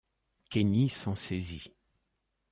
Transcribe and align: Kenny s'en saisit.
Kenny 0.49 0.89
s'en 0.89 1.13
saisit. 1.13 1.71